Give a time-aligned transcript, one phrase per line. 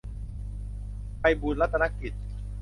[1.19, 2.13] ไพบูลย์รัตนกิจ